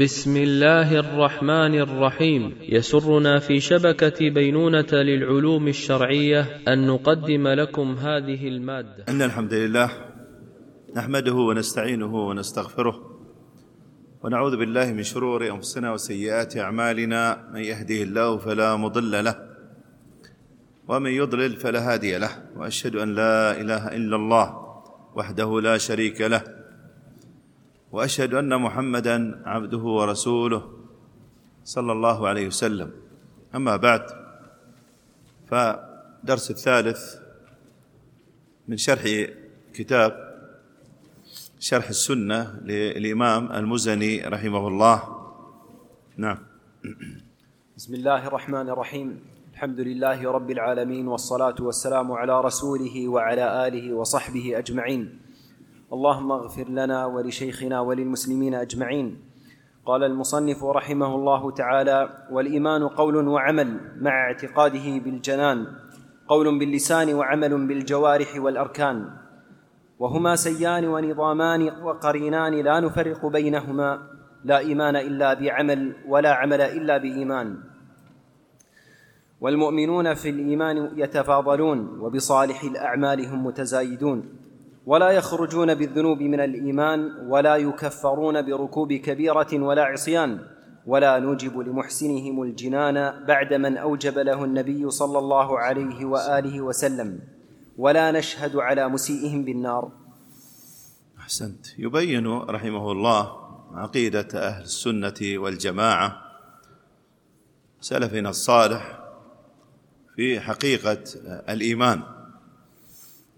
[0.00, 2.56] بسم الله الرحمن الرحيم.
[2.62, 9.04] يسرنا في شبكة بينونة للعلوم الشرعية أن نقدم لكم هذه المادة.
[9.08, 9.90] إن الحمد لله
[10.96, 12.96] نحمده ونستعينه ونستغفره
[14.24, 17.50] ونعوذ بالله من شرور أنفسنا وسيئات أعمالنا.
[17.54, 19.34] من يهده الله فلا مضل له
[20.88, 22.30] ومن يضلل فلا هادي له.
[22.56, 24.56] وأشهد أن لا إله إلا الله
[25.16, 26.59] وحده لا شريك له
[27.92, 30.62] وأشهد أن محمدا عبده ورسوله
[31.64, 32.90] صلى الله عليه وسلم.
[33.54, 34.06] أما بعد
[35.50, 37.02] فدرس الثالث
[38.68, 39.02] من شرح
[39.74, 40.30] كتاب
[41.60, 44.98] شرح السنة للإمام المزني رحمه الله.
[46.16, 46.38] نعم.
[47.76, 49.08] بسم الله الرحمن الرحيم.
[49.52, 55.18] الحمد لله رب العالمين والصلاة والسلام على رسوله وعلى آله وصحبه أجمعين.
[55.92, 59.22] اللهم اغفر لنا ولشيخنا وللمسلمين أجمعين.
[59.86, 65.66] قال المصنف رحمه الله تعالى والإيمان قول وعمل مع اعتقاده بالجنان
[66.28, 69.10] قول باللسان وعمل بالجوارح والأركان.
[69.98, 74.02] وهما سيان ونظامان وقرينان لا نفرق بينهما
[74.44, 77.58] لا إيمان إلا بعمل ولا عمل إلا بإيمان.
[79.40, 84.39] والمؤمنون في الإيمان يتفاضلون وبصالح الأعمال هم متزايدون.
[84.90, 90.38] ولا يخرجون بالذنوب من الإيمان ولا يكفرون بركوب كبيرة ولا عصيان
[90.86, 97.18] ولا نوجب لمحسنهم الجنان بعد من أوجب له النبي صلى الله عليه وآله وسلم.
[97.78, 99.92] ولا نشهد على مسيئهم بالنار.
[101.18, 101.66] أحسنت.
[101.78, 103.32] يبين رحمه الله
[103.74, 106.16] عقيدة أهل السنة والجماعة.
[107.80, 108.98] سلفنا الصالح
[110.16, 111.04] في حقيقة
[111.48, 112.19] الإيمان.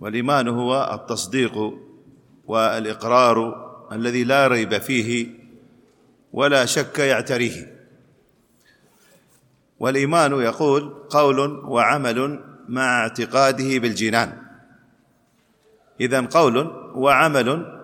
[0.02, 1.78] والإيمان هو التصديق
[2.46, 3.38] والإقرار
[3.92, 5.28] الذي لا ريب فيه
[6.32, 7.86] ولا شك يعتريه.
[9.80, 14.42] والإيمان يقول قول وعمل مع اعتقاده بالجنان.
[16.00, 16.58] إذا قول
[16.94, 17.78] وعمل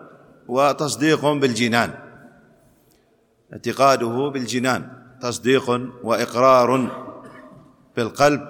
[0.49, 1.95] وتصديق بالجنان.
[3.53, 4.91] اعتقاده بالجنان
[5.23, 5.71] تصديق
[6.03, 6.89] وإقرار
[7.97, 8.49] بالقلب.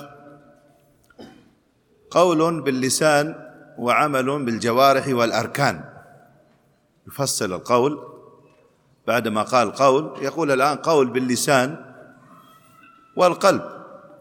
[2.11, 3.48] قول باللسان
[3.79, 5.85] وعمل بالجوارح والأركان.
[7.09, 7.99] يفصل القول
[9.07, 11.77] بعدما قال قول يقول الآن قول باللسان
[13.17, 13.63] والقلب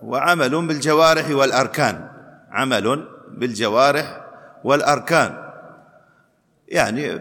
[0.01, 2.09] وعمل بالجوارح والأركان.
[2.51, 4.25] عمل بالجوارح
[4.63, 5.47] والأركان.
[6.67, 7.15] يعني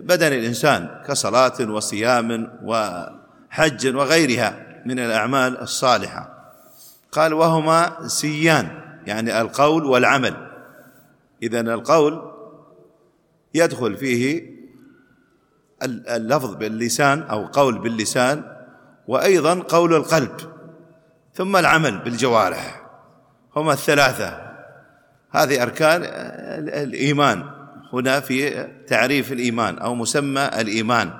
[0.00, 6.52] بدن الإنسان كصلاة وصيام وحج وغيرها من الأعمال الصالحة.
[7.12, 8.68] قال وهما سيان
[9.06, 10.45] يعني القول والعمل.
[11.42, 12.32] اذا القول
[13.54, 14.56] يدخل فيه
[15.82, 18.56] اللفظ باللسان أو قول باللسان
[19.08, 20.36] وأيضا قول القلب
[21.34, 22.82] ثم العمل بالجوارح.
[23.56, 24.46] هما الثلاثة.
[25.30, 26.02] هذه أركان
[26.84, 27.50] الإيمان.
[27.92, 31.10] هنا في تعريف الإيمان أو مسمى الإيمان.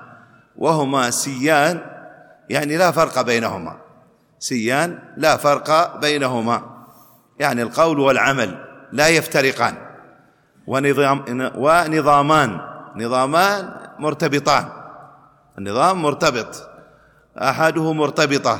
[0.57, 1.81] وهما سيان
[2.49, 3.77] يعني لا فرق بينهما.
[4.39, 6.85] سيان لا فرق بينهما.
[7.39, 9.86] يعني القول والعمل لا يفترقان.
[10.67, 12.59] ونظام ونظامان.
[12.95, 14.65] نظامان مرتبطان.
[15.57, 16.69] النظام مرتبط.
[17.37, 18.59] احده مرتبطة.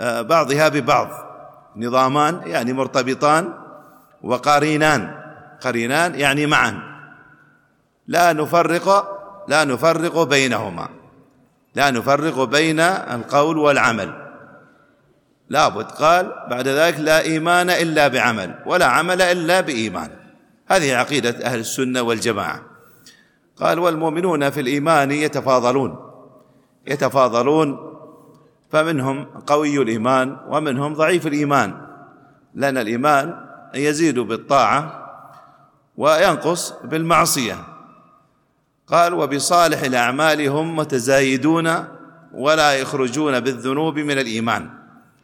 [0.00, 1.08] آه، بعضها ببعض.
[1.76, 3.54] نظامان يعني مرتبطان
[4.22, 5.14] وقرينان.
[5.60, 6.82] قرينان يعني معا.
[8.06, 9.18] لا نفرق
[9.48, 10.88] لا نفرق بينهما.
[11.74, 14.28] لا نفرق بين القول والعمل.
[15.48, 20.17] لابد قال بعد ذلك لا إيمان إلا بعمل ولا عمل إلا بإيمان.
[20.68, 22.62] هذه عقيدة أهل السنة والجماعة.
[23.56, 25.96] قال والمؤمنون في الإيمان يتفاضلون.
[26.86, 27.78] يتفاضلون
[28.70, 31.86] فمنهم قوي الإيمان ومنهم ضعيف الإيمان.
[32.54, 33.34] لأن الإيمان
[33.74, 35.04] يزيد بالطاعة
[35.96, 37.56] وينقص بالمعصية.
[38.86, 41.84] قال وبصالح الأعمال هم متزايدون
[42.32, 44.70] ولا يخرجون بالذنوب من الإيمان.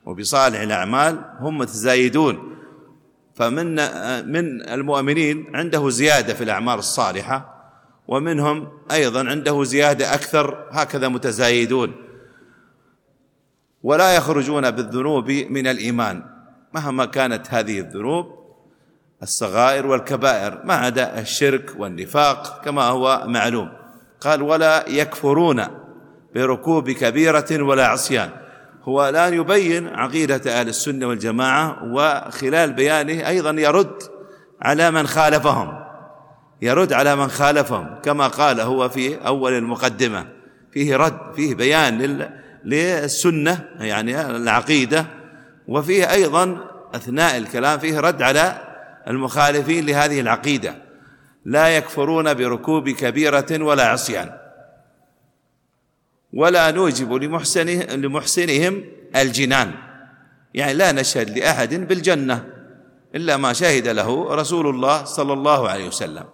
[0.07, 2.54] وبصالح الأعمال هم متزايدون.
[3.35, 3.75] فمن
[4.33, 7.55] من المؤمنين عنده زيادة في الأعمال الصالحة
[8.09, 11.93] ومنهم أيضا عنده زيادة أكثر هكذا متزايدون.
[13.83, 16.25] ولا يخرجون بالذنوب من الإيمان.
[16.75, 18.45] مهما كانت هذه الذنوب
[19.23, 23.73] الصغائر والكبائر ما عدا الشرك والنفاق كما هو معلوم.
[24.21, 25.65] قال ولا يكفرون
[26.35, 28.31] بركوب كبيرة ولا عصيان.
[28.89, 34.03] هو الآن يبين عقيدة أهل السنة والجماعة وخلال بيانه أيضا يرد
[34.63, 35.85] على من خالفهم
[36.63, 40.27] يرد على من خالفهم كما قال هو في أول المقدمة.
[40.73, 42.29] فيه رد فيه بيان
[42.65, 45.07] للسنة يعني العقيدة
[45.69, 46.59] وفيه أيضا
[46.95, 48.59] أثناء الكلام فيه رد على
[49.09, 50.75] المخالفين لهذه العقيدة.
[51.45, 54.31] لا يكفرون بركوب كبيرة ولا عصيان.
[56.35, 58.85] ولا نوجب لمحسنه لمحسنهم
[59.17, 59.71] الجنان.
[60.55, 62.45] يعني لا نشهد لأحد بالجنة
[63.15, 66.25] إلا ما شهد له رسول الله صلى الله عليه وسلم.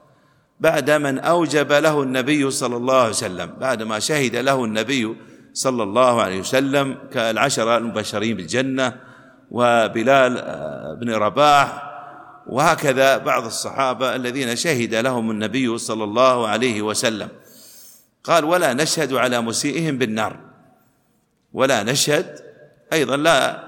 [0.61, 3.51] بعد من أوجب له النبي صلى الله عليه وسلم.
[3.61, 5.17] بعد ما شهد له النبي
[5.53, 8.97] صلى الله عليه وسلم كالعشرة المبشرين بالجنة
[9.51, 11.91] وبلال آه، بن رباح.
[12.47, 17.29] وهكذا بعض الصحابة الذين شهد لهم النبي صلى الله عليه وسلم.
[18.25, 20.37] قال ولا نشهد على مسيئهم بالنار.
[21.53, 22.41] ولا نشهد
[22.93, 23.65] أيضا لا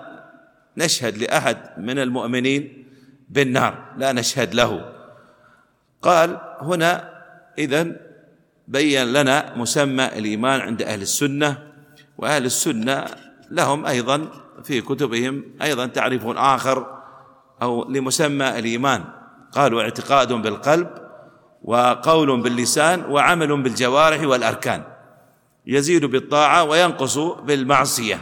[0.77, 2.87] نشهد لأحد من المؤمنين
[3.31, 4.93] بالنار لا نشهد له.
[6.03, 7.23] قال هنا
[7.59, 7.97] إذن
[8.69, 11.59] بين لنا مسمى الإيمان عند أهل السنة
[12.19, 13.05] وأهل السنة
[13.51, 14.29] لهم أيضا
[14.65, 17.03] في كتبهم أيضا تعريف آخر
[17.63, 19.05] أو لمسمى الإيمان.
[19.53, 21.02] قالوا اعتقاد بالقلب
[21.65, 24.83] وقول باللسان وعمل بالجوارح والأركان.
[25.67, 28.19] يزيد بالطاعة وينقص بالمعصية.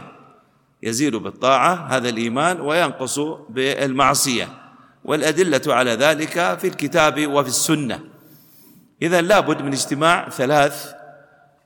[0.83, 4.47] يزيد بالطاعة هذا الإيمان وينقص بالمعصية.
[5.05, 7.99] والأدلة على ذلك في الكتاب وفي السنة.
[9.01, 10.93] إذا لابد من اجتماع ثلاث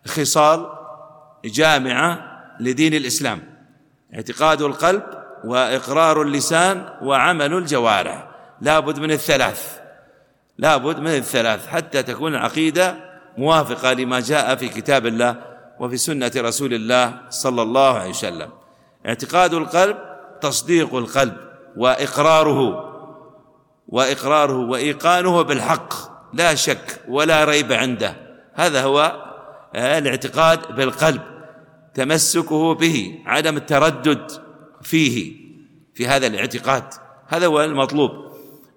[0.08, 0.70] خصال
[1.46, 3.44] جامعة لدين الإسلام.
[4.16, 5.04] اعتقاد القلب
[5.44, 8.28] وإقرار اللسان وعمل الجوارح.
[8.62, 9.85] لابد من الثلاث.
[10.58, 12.98] لابد من الثلاث حتى تكون العقيدة
[13.38, 15.36] موافقة لما جاء في كتاب الله
[15.80, 18.50] وفي سنة رسول الله صلى الله عليه وسلم.
[19.06, 19.98] اعتقاد القلب
[20.42, 21.38] تصديق القلب
[21.78, 22.92] وإقراره
[23.88, 25.94] وإقراره وإيقانه بالحق
[26.34, 28.16] لا شك ولا ريب عنده.
[28.54, 29.26] هذا هو
[29.76, 31.22] الاعتقاد بالقلب
[31.94, 34.32] تمسكه به عدم التردد
[34.82, 35.34] فيه
[35.94, 36.84] في هذا الاعتقاد.
[37.28, 38.12] هذا هو المطلوب.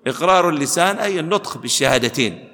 [0.09, 2.49] إقرار اللسان أي النطق بالشهادتين.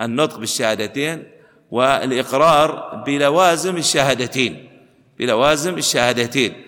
[0.00, 1.24] النطق بالشهادتين
[1.70, 4.68] والإقرار بلوازم الشهادتين.
[5.18, 6.62] بلوازم الشهادتين.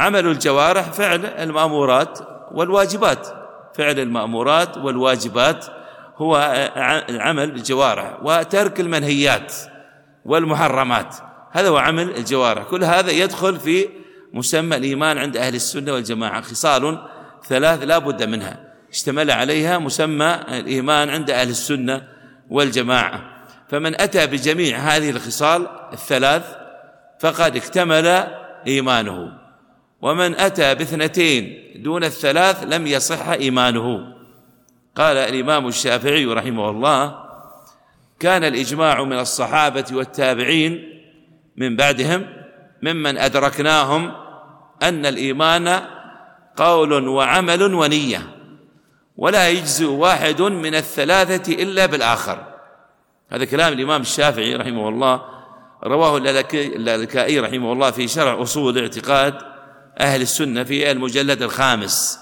[0.00, 2.18] عمل الجوارح فعل المأمورات
[2.52, 3.28] والواجبات.
[3.74, 5.66] فعل المأمورات والواجبات
[6.16, 6.36] هو
[7.08, 9.54] العمل بالجوارح وترك المنهيات
[10.24, 11.16] والمحرمات.
[11.50, 12.64] هذا هو عمل الجوارح.
[12.64, 13.88] كل هذا يدخل في
[14.32, 16.40] مسمى الإيمان عند أهل السنة والجماعة.
[16.40, 16.98] خصال
[17.48, 18.69] ثلاث لا بد منها.
[18.92, 22.02] اشتمل عليها مسمى الإيمان عند أهل السنة
[22.50, 23.44] والجماعة.
[23.68, 26.44] فمن أتى بجميع هذه الخصال الثلاث
[27.20, 28.26] فقد اكتمل
[28.66, 29.32] إيمانه.
[30.02, 34.12] ومن أتى باثنتين دون الثلاث لم يصح إيمانه.
[34.96, 37.30] قال الإمام الشافعي رحمه الله
[38.20, 41.02] كان الإجماع من الصحابة والتابعين
[41.56, 42.26] من بعدهم
[42.82, 44.12] ممن أدركناهم
[44.82, 45.80] أن الإيمان
[46.56, 48.39] قول وعمل ونية.
[49.20, 52.46] ولا يجزئ واحد من الثلاثة إلا بالآخر.
[53.30, 55.22] هذا كلام الإمام الشافعي رحمه الله
[55.84, 56.16] رواه
[56.54, 59.34] اللالكائي رحمه الله في شرع أصول اعتقاد
[60.00, 62.18] أهل السنة في المجلد الخامس.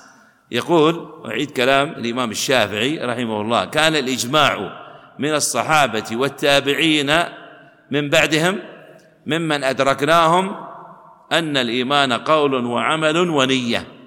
[0.50, 4.82] يقول أعيد كلام الإمام الشافعي رحمه الله كان الإجماع
[5.18, 7.18] من الصحابة والتابعين
[7.90, 8.58] من بعدهم
[9.26, 10.56] ممن أدركناهم
[11.32, 13.97] أن الإيمان قول وعمل ونية.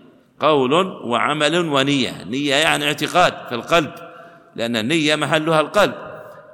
[0.42, 2.24] قول وعمل ونية.
[2.24, 3.92] نية يعني اعتقاد في القلب
[4.56, 5.94] لأن النية محلها القلب.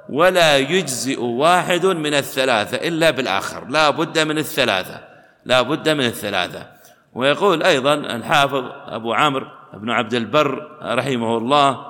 [0.08, 3.68] ولا يجزئ واحد من الثلاثة إلا بالآخر.
[3.68, 5.00] لا بد من الثلاثة.
[5.44, 6.66] لا بد من الثلاثة.
[7.14, 11.86] ويقول أيضا الحافظ أبو عمرو بن عبد البر رحمه الله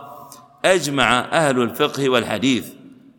[0.64, 2.66] أجمع أهل الفقه والحديث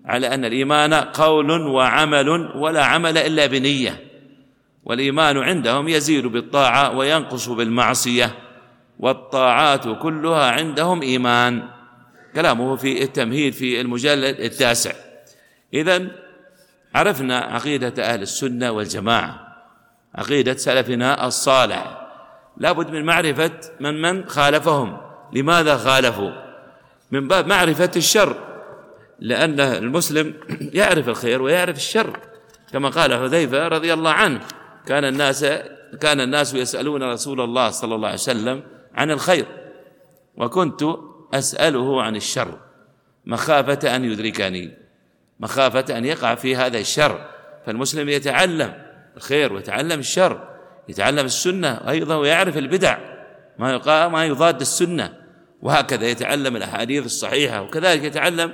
[0.05, 4.03] على أن الإيمان قول وعمل ولا عمل إلا بنية.
[4.83, 8.48] والإيمان عندهم يزيد بالطاعة وينقص بالمعصية.
[8.99, 11.63] والطاعات كلها عندهم إيمان.
[12.35, 14.91] كلامه في التمهيد في المجلد التاسع.
[15.73, 16.07] إذا
[16.95, 19.57] عرفنا عقيدة أهل السنة والجماعة.
[20.15, 22.07] عقيدة سلفنا الصالح.
[22.57, 24.97] لابد من معرفة من من خالفهم.
[25.33, 26.31] لماذا خالفوا؟
[27.11, 28.35] من باب معرفة الشر.
[29.19, 30.33] لأن المسلم
[30.79, 32.19] يعرف الخير ويعرف الشر.
[32.73, 34.41] كما قال حذيفة رضي الله عنه
[34.85, 35.45] كان الناس
[36.01, 38.63] كان الناس يسألون رسول الله صلى الله عليه وسلم
[38.99, 39.45] عن الخير
[40.37, 40.83] وكنت
[41.33, 42.57] أسأله عن الشر
[43.25, 44.77] مخافة أن يدركني
[45.39, 47.29] مخافة أن يقع في هذا الشر.
[47.65, 48.73] فالمسلم يتعلم
[49.17, 50.49] الخير ويتعلم الشر
[50.89, 52.97] يتعلم السنة أيضا ويعرف البدع
[53.59, 55.13] ما ما يضاد السنة.
[55.61, 58.53] وهكذا يتعلم الأحاديث الصحيحة وكذلك يتعلم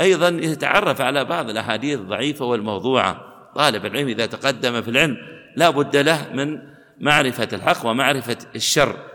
[0.00, 3.20] أيضا يتعرف على بعض الأحاديث الضعيفة والموضوعة.
[3.54, 5.16] طالب العلم إذا تقدم في العلم
[5.56, 6.58] لا بد له من
[7.00, 9.11] معرفة الحق ومعرفة الشر.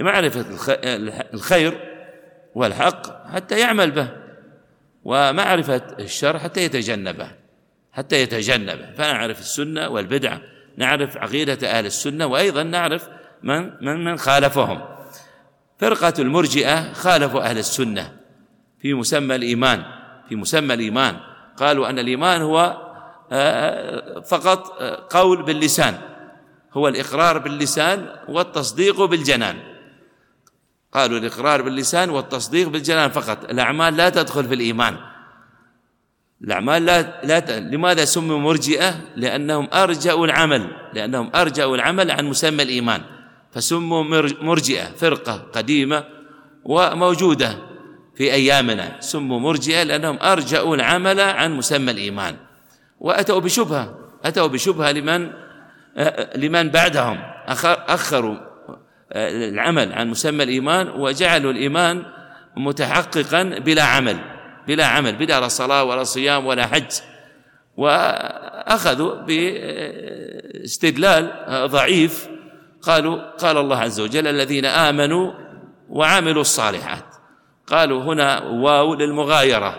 [0.00, 0.44] معرفة
[1.34, 1.80] الخير
[2.54, 4.08] والحق حتى يعمل به
[5.04, 7.40] ومعرفة الشر حتى يتجنبه
[7.92, 8.92] حتى يتجنبه.
[8.98, 10.40] فنعرف السنة والبدعة
[10.76, 13.08] نعرف عقيدة أهل السنة وأيضا نعرف
[13.42, 14.80] من من من خالفهم.
[15.78, 18.12] فرقة المرجئة خالفوا أهل السنة
[18.80, 19.82] في مسمى الإيمان
[20.28, 21.16] في مسمى الإيمان.
[21.56, 22.90] قالوا أن الإيمان هو
[23.32, 25.98] آه، فقط آه، قول باللسان
[26.72, 29.56] هو الإقرار باللسان والتصديق بالجنان.
[30.92, 33.50] قالوا الإقرار باللسان والتصديق بالجنان فقط.
[33.50, 34.96] الأعمال لا تدخل في الإيمان.
[36.44, 37.50] الأعمال لا, لا ت...
[37.50, 40.70] لماذا سموا مرجئة؟ لأنهم أرجأوا العمل.
[40.92, 43.02] لأنهم أرجأوا العمل عن مسمى الإيمان.
[43.52, 44.02] فسموا
[44.42, 46.04] مرجئة فرقة قديمة
[46.64, 47.58] وموجودة
[48.14, 49.00] في أيامنا.
[49.00, 52.36] سموا مرجئة لأنهم أرجأوا العمل عن مسمى الإيمان.
[53.00, 53.98] وأتوا بشبهة.
[54.24, 55.30] أتوا بشبهة لمن؟
[56.36, 57.18] لمن بعدهم.
[57.88, 58.49] أخروا
[59.12, 62.02] العمل عن مسمى الإيمان وجعلوا الإيمان
[62.56, 64.16] متحققا بلا عمل
[64.66, 66.90] بلا عمل بلا لا صلاة ولا صيام ولا حج.
[67.76, 69.14] وأخذوا
[70.62, 71.32] باستدلال
[71.70, 72.28] ضعيف.
[72.82, 75.32] قالوا قال الله عز وجل الذين آمنوا
[75.88, 77.04] وعملوا الصالحات.
[77.66, 79.76] قالوا هنا واو للمغايرة.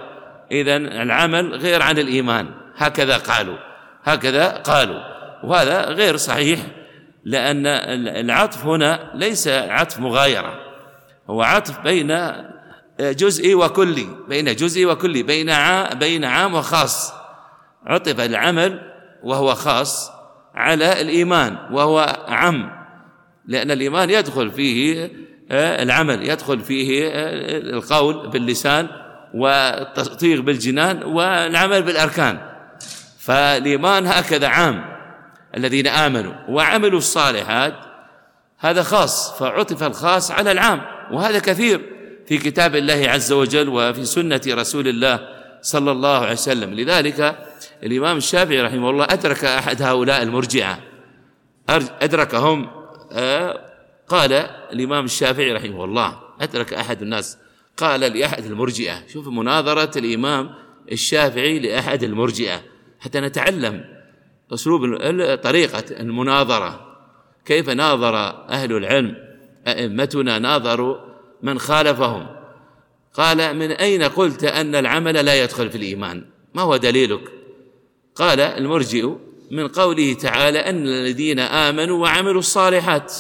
[0.52, 2.48] إذا العمل غير عن الإيمان.
[2.76, 3.58] هكذا قالوا
[4.04, 5.00] هكذا قالوا.
[5.44, 6.60] وهذا غير صحيح.
[7.24, 7.68] لأن
[8.08, 10.60] العطف هنا ليس عطف مغايرة.
[11.30, 12.18] هو عطف بين
[13.00, 17.14] جزئي وكلي بين جزئي وكلي بين عام بين عام وخاص.
[17.86, 18.80] عطف العمل
[19.24, 20.12] وهو خاص
[20.56, 22.72] على الإيمان وهو عم
[23.48, 25.12] لأن الإيمان يدخل فيه
[25.52, 28.88] آه، العمل يدخل فيه آه، القول باللسان
[29.34, 32.40] والتصديق بالجنان والعمل بالأركان.
[33.20, 34.91] فالإيمان هكذا عام.
[35.58, 37.74] الذين آمنوا وعملوا الصالحات
[38.60, 40.82] هذا خاص فعطف الخاص على العام
[41.12, 41.82] وهذا كثير
[42.28, 45.28] في كتاب الله عز وجل وفي سنة رسول الله
[45.62, 46.74] صلى الله عليه وسلم.
[46.74, 47.38] لذلك
[47.84, 50.80] الإمام الشافعي رحمه الله أدرك أحد هؤلاء المرجعة.
[52.02, 52.70] أدركهم
[53.12, 53.60] آه،
[54.08, 54.34] قال
[54.74, 57.38] الإمام الشافعي رحمه الله أدرك أحد الناس
[57.78, 59.08] قال لأحد المرجئة.
[59.14, 60.50] شوف مناظرة الإمام
[60.92, 62.62] الشافعي لأحد المرجئة
[63.00, 64.01] حتى نتعلم
[64.54, 64.82] أسلوب
[65.36, 66.98] طريقة المناظرة.
[67.46, 68.16] كيف ناظر
[68.50, 69.16] أهل العلم؟
[69.68, 70.98] أئمتنا ناظروا
[71.44, 72.28] من خالفهم.
[73.14, 77.32] قال من أين قلت أن العمل لا يدخل في الإيمان؟ ما هو دليلك؟
[78.16, 79.10] قال المرجئ
[79.52, 83.14] من قوله تعالى أن الذين آمنوا وعملوا الصالحات.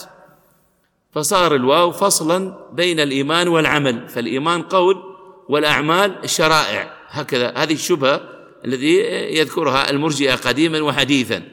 [1.12, 4.10] فصار الواو فصلا بين الإيمان والعمل.
[4.10, 5.04] فالإيمان قول
[5.50, 6.94] والأعمال شرائع.
[7.08, 8.22] هكذا هذه الشبهة
[8.66, 8.96] الذي
[9.38, 11.44] يذكرها المرجئة قديما وحديثا.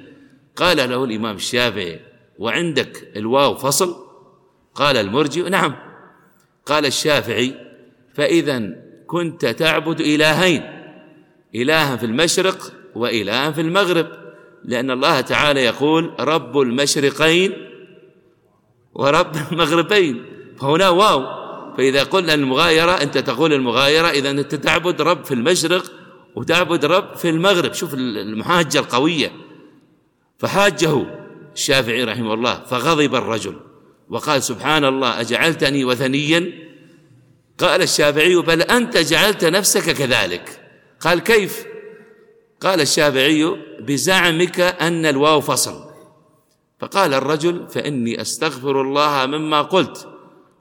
[0.57, 2.01] قال له الإمام الشافعي
[2.39, 3.97] وعندك الواو فصل؟
[4.75, 5.75] قال المرجئ نعم.
[6.67, 7.55] قال الشافعي
[8.15, 8.63] فإذا
[9.07, 10.63] كنت تعبد إلهين
[11.55, 14.07] إلها في المشرق وإلها في المغرب
[14.65, 17.53] لأن الله تعالى يقول رب المشرقين
[18.95, 20.25] ورب المغربين
[20.59, 21.39] فهنا واو.
[21.77, 25.98] فإذا قلنا المغايرة أنت تقول المغايرة إذا أنت تعبد رب في المشرق
[26.39, 27.73] وتعبد رب في المغرب.
[27.73, 29.33] شوف المحاجة القوية.
[30.39, 31.07] فحاجه
[31.55, 33.57] الشافعي رحمه الله فغضب الرجل
[34.09, 36.53] وقال سبحان الله أجعلتني وثنيا؟
[37.59, 40.61] قال الشافعي بل أنت جعلت نفسك كذلك.
[41.01, 41.67] قال كيف؟
[42.61, 45.85] قال الشافعي بزعمك أن الواو فصل.
[46.81, 50.09] فقال الرجل فإني أستغفر الله مما قلت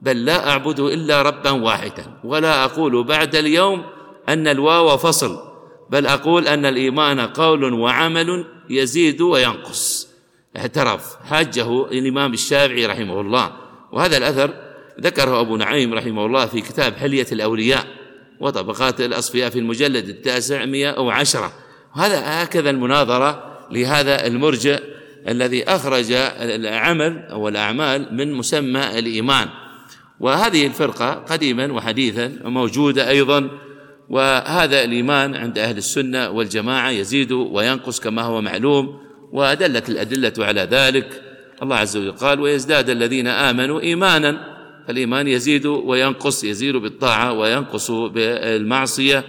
[0.01, 2.19] بل لا أعبد إلا ربا واحدا.
[2.23, 3.83] ولا أقول بعد اليوم
[4.29, 5.46] أن الواو فصل.
[5.89, 10.07] بل أقول أن الإيمان قول وعمل يزيد وينقص.
[10.57, 11.15] اعترف.
[11.25, 13.51] حاجة الإمام الشافعي رحمه الله.
[13.91, 14.53] وهذا الأثر
[15.01, 17.87] ذكره أبو نعيم رحمه الله في كتاب حلية الأولياء
[18.39, 21.53] وطبقات الأصفياء في المجلد التاسع مئة وعشرة.
[21.93, 24.79] هذا هكذا المناظرة لهذا المرجع
[25.27, 29.49] الذي أخرج العمل أو الأعمال من مسمى الإيمان.
[30.19, 33.49] وهذه الفرقة قديما وحديثا موجودة أيضا
[34.09, 38.99] وهذا الإيمان عند أهل السنة والجماعة يزيد وينقص كما هو معلوم
[39.31, 41.21] ودلت الأدلة على ذلك.
[41.63, 49.23] الله عز وجل قال ويزداد الذين آمنوا إيمانا فالإيمان يزيد وينقص يزيد بالطاعة وينقص بالمعصية.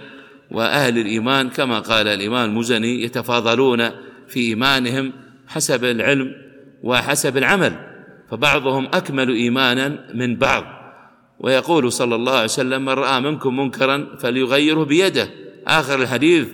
[0.51, 3.89] وأهل الإيمان كما قال الإمام المزني يتفاضلون
[4.27, 5.13] في إيمانهم
[5.47, 6.31] حسب العلم
[6.83, 7.75] وحسب العمل
[8.31, 10.78] فبعضهم أكمل إيمانا من بعض.
[11.39, 15.29] ويقول صلى الله عليه وسلم من رأى منكم منكرا فليغيره بيده.
[15.67, 16.47] آخر الحديث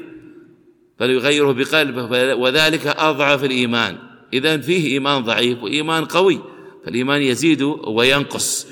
[1.00, 3.98] فليغيره بقلبه وذلك أضعف الإيمان.
[4.34, 6.39] إذا فيه إيمان ضعيف وإيمان قوي
[6.86, 8.68] فالإيمان يزيد وينقص.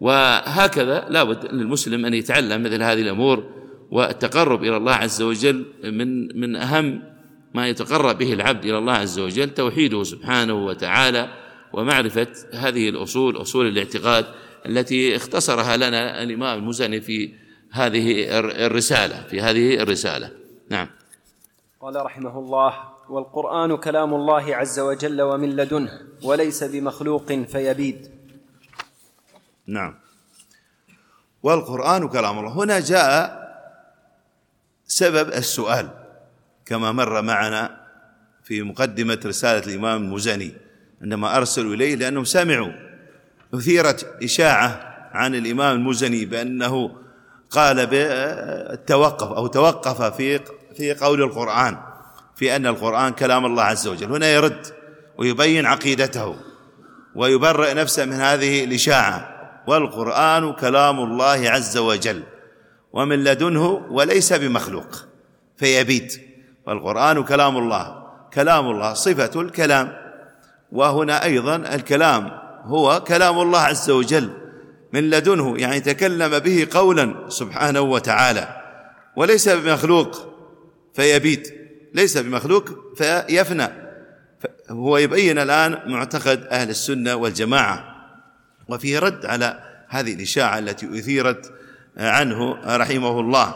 [0.00, 3.44] وهكذا لابد للمسلم أن يتعلم مثل هذه الأمور
[3.90, 7.02] والتقرب إلى الله عز وجل من من أهم
[7.54, 11.28] ما يتقرب به العبد إلى الله عز وجل توحيده سبحانه وتعالى
[11.72, 14.24] ومعرفة هذه الأصول أصول الاعتقاد
[14.66, 17.34] التي اختصرها لنا الإمام المزني في
[17.70, 20.30] هذه الرسالة في هذه الرسالة.
[20.70, 20.88] نعم.
[21.80, 22.74] قال رحمه الله
[23.08, 28.10] والقرآن كلام الله عز وجل ومن لدنه وليس بمخلوق فيبيد.
[29.66, 29.94] نعم.
[31.42, 32.52] والقرآن كلام الله.
[32.52, 33.46] هنا جاء
[34.86, 35.90] سبب السؤال
[36.66, 37.86] كما مر معنا
[38.44, 40.52] في مقدمة رسالة الإمام المزني
[41.02, 42.85] عندما أرسلوا إليه لأنهم سمعوا.
[43.54, 44.80] أثيرت إشاعة
[45.12, 46.90] عن الإمام المزني بأنه
[47.50, 50.40] قال بالتوقف أو توقف في
[50.76, 51.76] في قول القرآن
[52.36, 54.12] في أن القرآن كلام الله عز وجل.
[54.12, 54.66] هنا يرد
[55.18, 56.36] ويبين عقيدته
[57.14, 59.32] ويبرئ نفسه من هذه الإشاعة.
[59.66, 62.22] والقرآن كلام الله عز وجل
[62.92, 65.04] ومن لدنه وليس بمخلوق
[65.56, 66.12] فيبيد
[66.66, 69.92] والقرآن كلام الله كلام الله صفة الكلام.
[70.72, 74.30] وهنا أيضا الكلام هو كلام الله عز وجل
[74.92, 78.62] من لدنه يعني تكلم به قولا سبحانه وتعالى.
[79.16, 80.36] وليس بمخلوق
[80.94, 81.54] فيبيد
[81.94, 83.68] ليس بمخلوق فيفنى.
[84.70, 87.84] هو يبين الآن معتقد أهل السنة والجماعة.
[88.68, 91.52] وفيه رد على هذه الإشاعة التي أثيرت
[91.96, 93.54] عنه رحمه الله.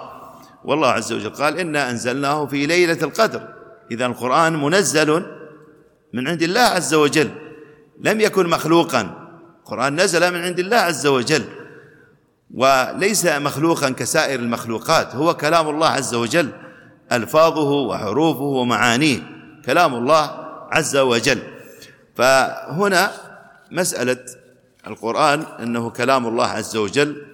[0.64, 3.48] والله عز وجل قال إنا أنزلناه في ليلة القدر.
[3.90, 5.26] إذا القرآن منزل
[6.12, 7.30] من عند الله عز وجل.
[8.00, 9.30] لم يكن مخلوقا.
[9.60, 11.44] القرآن نزل من عند الله عز وجل
[12.54, 16.50] وليس مخلوقا كسائر المخلوقات هو كلام الله عز وجل
[17.12, 19.18] ألفاظه وحروفه ومعانيه
[19.64, 20.30] كلام الله
[20.72, 21.38] عز وجل.
[22.16, 23.10] فهنا
[23.70, 24.24] مسألة
[24.86, 27.26] القرآن أنه كلام الله عز وجل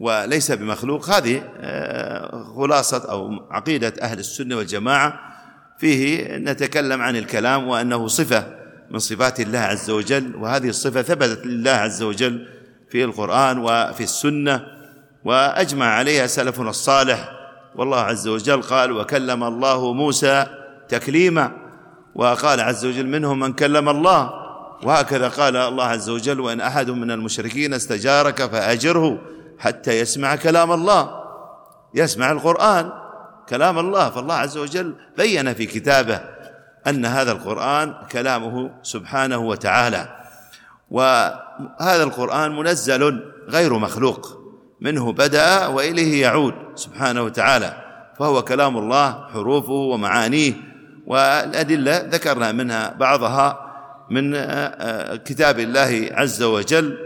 [0.00, 1.10] وليس بمخلوق.
[1.10, 5.20] هذه آه، خلاصة أو عقيدة أهل السنة والجماعة
[5.78, 8.61] فيه نتكلم عن الكلام وأنه صفة
[8.92, 12.48] من صفات الله عز وجل وهذه الصفة ثبتت لله عز وجل
[12.90, 14.66] في القرآن وفي السنة
[15.24, 17.32] وأجمع عليها سلفنا الصالح.
[17.76, 20.46] والله عز وجل قال وكلم الله موسى
[20.88, 21.52] تكليما
[22.14, 24.30] وقال عز وجل منهم من كلم الله
[24.82, 29.18] وهكذا قال الله عز وجل وإن أحد من المشركين استجارك فأجره
[29.58, 31.22] حتى يسمع كلام الله
[31.94, 32.92] يسمع القرآن
[33.48, 34.10] كلام الله.
[34.10, 36.31] فالله عز وجل بين في كتابه.
[36.88, 40.08] أن هذا القرآن كلامه سبحانه وتعالى.
[40.90, 44.42] وهذا القرآن منزل غير مخلوق.
[44.80, 47.76] منه بدأ وإليه يعود سبحانه وتعالى.
[48.18, 50.52] فهو كلام الله حروفه ومعانيه.
[51.06, 53.58] والأدلة ذكرنا منها بعضها
[54.10, 54.32] من
[55.16, 56.98] كتاب الله عز وجل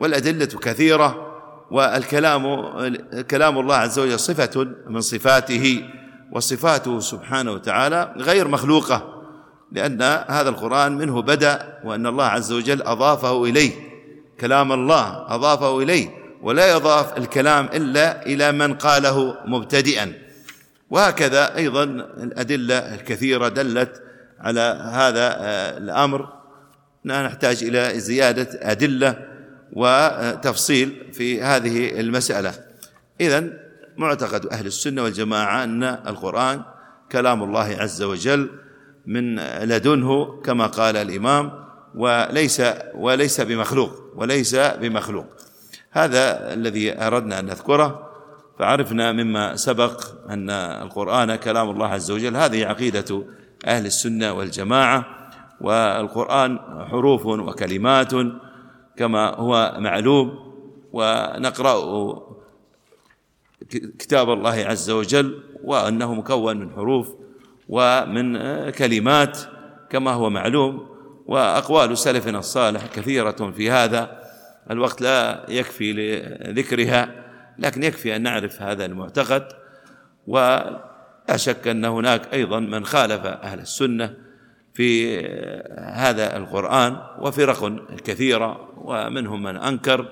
[0.00, 1.34] والأدلة كثيرة.
[1.70, 2.42] والكلام
[3.30, 5.84] كلام الله عز وجل صفة من صفاته
[6.32, 9.13] وصفاته سبحانه وتعالى غير مخلوقة.
[9.74, 13.72] لأن هذا القرآن منه بدأ وأن الله عز وجل أضافه إليه.
[14.40, 16.08] كلام الله أضافه إليه
[16.42, 20.12] ولا يضاف الكلام إلا إلى من قاله مبتدئا.
[20.90, 21.84] وهكذا أيضا
[22.22, 24.02] الأدلة الكثيرة دلت
[24.40, 25.36] على هذا
[25.78, 26.28] الأمر.
[27.04, 29.16] نحتاج إلى زيادة أدلة
[29.72, 32.54] وتفصيل في هذه المسألة.
[33.20, 33.44] إذا
[33.96, 36.62] معتقد أهل السنة والجماعة أن القرآن
[37.12, 38.50] كلام الله عز وجل
[39.06, 41.52] من لدنه كما قال الإمام
[41.94, 42.62] وليس
[42.94, 45.26] وليس بمخلوق وليس بمخلوق.
[45.90, 48.10] هذا الذي أردنا أن نذكره
[48.58, 52.36] فعرفنا مما سبق أن القرآن كلام الله عز وجل.
[52.36, 53.24] هذه عقيدة
[53.66, 55.06] أهل السنة والجماعة
[55.60, 56.58] والقرآن
[56.90, 58.12] حروف وكلمات
[58.96, 60.54] كما هو معلوم.
[60.92, 61.74] ونقرأ
[63.98, 67.08] كتاب الله عز وجل وأنه مكون من حروف
[67.68, 68.38] ومن
[68.70, 69.38] كلمات
[69.90, 70.88] كما هو معلوم
[71.26, 74.24] وأقوال سلفنا الصالح كثيرة في هذا.
[74.70, 77.24] الوقت لا يكفي لذكرها
[77.58, 79.48] لكن يكفي أن نعرف هذا المعتقد.
[80.26, 84.14] ولا شك أن هناك أيضا من خالف أهل السنة
[84.74, 85.18] في
[85.78, 90.08] هذا القرآن وفرق كثيرة ومنهم من أنكر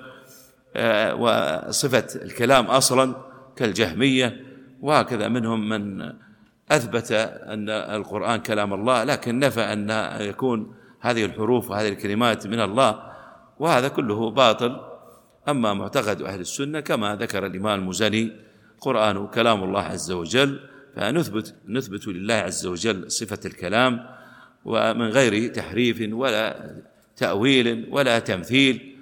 [0.75, 3.15] آه، وصفة الكلام أصلا
[3.55, 4.45] كالجهمية
[4.81, 6.13] وهكذا منهم من
[6.75, 7.11] أثبت
[7.53, 9.89] أن القرآن كلام الله لكن نفى أن
[10.21, 13.11] يكون هذه الحروف وهذه الكلمات من الله
[13.59, 14.79] وهذا كله باطل.
[15.49, 18.31] أما معتقد أهل السنة كما ذكر الإمام المزني
[18.81, 20.59] قرآن كلام الله عز وجل
[20.95, 24.05] فنثبت نثبت لله عز وجل صفة الكلام
[24.65, 26.71] ومن غير تحريف ولا
[27.15, 28.95] تأويل ولا تمثيل.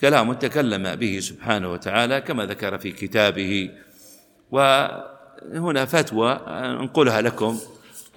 [0.00, 3.70] كلام تكلم به سبحانه وتعالى كما ذكر في كتابه
[5.54, 7.58] وهنا فتوى انقلها لكم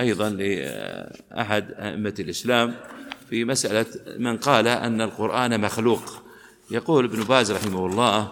[0.02, 2.74] أيضا لأحد أئمة الإسلام
[3.30, 3.86] في مسألة
[4.18, 6.02] من قال أن القرآن مخلوق.
[6.72, 8.32] يقول ابن باز رحمه الله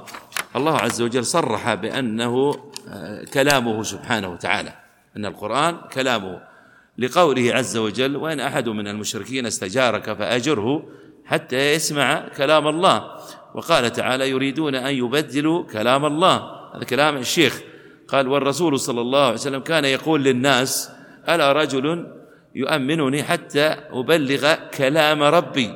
[0.56, 2.56] الله عز وجل صرح بأنه
[3.34, 4.74] كلامه سبحانه وتعالى.
[5.18, 6.42] أن القرآن كلامه
[6.98, 10.84] لقوله عز وجل وإن أحد من المشركين استجارك فأجره
[11.26, 13.18] حتى يسمع كلام الله.
[13.56, 16.64] وقال تعالى يريدون أن يبدلوا كلام الله.
[16.76, 17.62] هذا كلام الشيخ
[18.08, 20.92] قال والرسول صلى الله عليه وسلم كان يقول للناس
[21.30, 22.08] ألا رجل
[22.56, 25.74] يؤمنني حتى أبلغ كلام ربي؟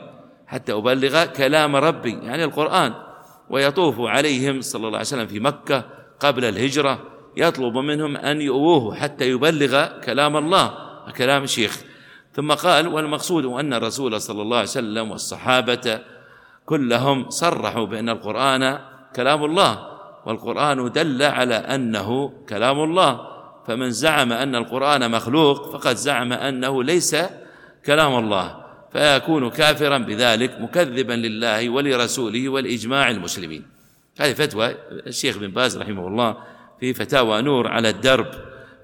[0.48, 2.94] حتى أبلغ كلام ربي يعني القرآن.
[3.50, 5.84] ويطوف عليهم صلى الله عليه وسلم في مكة
[6.20, 7.00] قبل الهجرة.
[7.38, 10.74] يطلب منهم أن يؤوه حتى يبلغ كلام الله
[11.18, 11.84] كلام الشيخ
[12.34, 16.00] ثم قال والمقصود أن الرسول صلى الله عليه وسلم والصحابة
[16.66, 18.80] كلهم صرحوا بأن القرآن
[19.16, 19.97] كلام الله.
[20.28, 23.38] والقرآن دل على أنه كلام الله.
[23.68, 27.16] فمن زعم أن القرآن مخلوق فقد زعم أنه ليس
[27.86, 28.66] كلام الله.
[28.94, 33.64] فيكون كافرا بذلك مكذبا لله ولرسوله ولاجماع المسلمين.
[34.20, 36.38] هذه فتوى الشيخ بن باز رحمه الله
[36.80, 38.28] في فتاوى نور على الدرب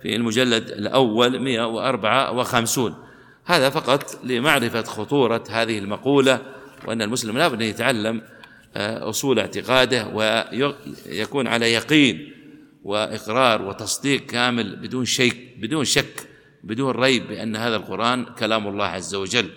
[0.01, 2.95] في المجلد الأول 154
[3.45, 6.39] هذا فقط لمعرفة خطورة هذه المقولة
[6.85, 8.21] وأن المسلم لا بد أن يتعلم
[8.75, 12.33] آه، أصول اعتقاده ويكون على يقين
[12.83, 16.27] وإقرار وتصديق كامل بدون شيء بدون شك
[16.63, 19.49] بدون ريب بأن هذا القرآن كلام الله عز وجل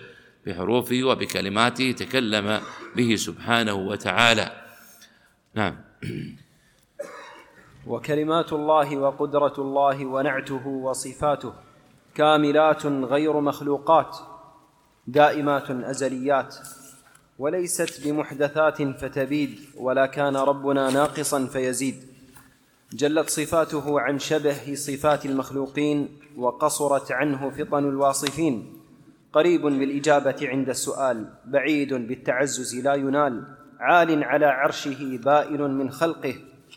[0.45, 2.61] بحروفه وبكلماته تكلم
[2.95, 4.51] به سبحانه وتعالى.
[5.53, 5.75] نعم.
[7.87, 11.53] وكلمات الله وقدرة الله ونعته وصفاته
[12.15, 14.17] كاملات غير مخلوقات
[15.07, 16.55] دائمات أزليات.
[17.39, 21.95] وليست بمحدثات فتبيد ولا كان ربنا ناقصا فيزيد.
[22.93, 28.73] جلت صفاته عن شبه صفات المخلوقين وقصرت عنه فطن الواصفين.
[29.33, 33.57] قريب بالإجابة عند السؤال بعيد بالتعزز لا ينال.
[33.79, 36.35] عال على عرشه بائن من خلقه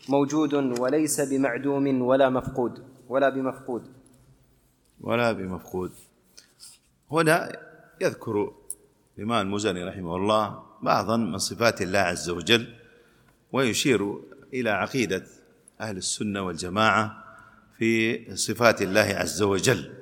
[0.09, 2.83] موجود وليس بمعدوم ولا مفقود.
[3.09, 3.83] ولا بمفقود.
[5.01, 5.91] ولا بمفقود.
[7.11, 7.57] هنا
[8.01, 8.51] يذكر
[9.17, 12.67] الإمام المزني رحمه الله بعضا من صفات الله عز وجل
[13.51, 14.19] ويشير
[14.53, 15.23] إلى عقيدة
[15.81, 17.23] أهل السنة والجماعة
[17.77, 19.93] في صفات الله عز وجل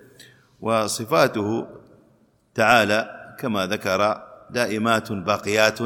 [0.61, 1.67] وصفاته
[2.55, 5.79] تعالى كما ذكر دائمات باقيات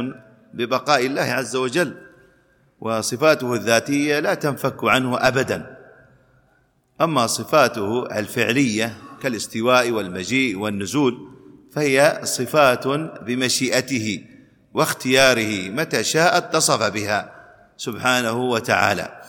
[0.54, 1.98] ببقاء الله عز وجل
[2.80, 5.78] وصفاته الذاتية لا تنفك عنه ابدا.
[7.02, 11.33] أما صفاته الفعلية كالاستواء والمجيء والنزول
[11.76, 12.88] فهي صفات
[13.22, 14.26] بمشيئته
[14.74, 17.34] واختياره متى شاء اتصف بها
[17.78, 19.22] سبحانه وتعالى.